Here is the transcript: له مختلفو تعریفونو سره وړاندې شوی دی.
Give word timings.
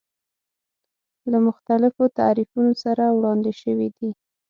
له 1.31 1.37
مختلفو 1.47 2.03
تعریفونو 2.19 2.73
سره 2.83 3.03
وړاندې 3.17 3.51
شوی 3.61 3.87
دی. 3.97 4.09